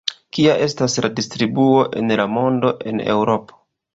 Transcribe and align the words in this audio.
Kia 0.35 0.53
estas 0.67 0.95
la 1.05 1.09
distribuo 1.19 1.85
en 2.01 2.15
la 2.21 2.27
mondo, 2.37 2.75
en 2.93 3.03
Eŭropo? 3.17 3.63